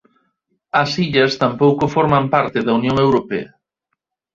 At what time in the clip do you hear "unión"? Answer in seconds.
2.79-2.95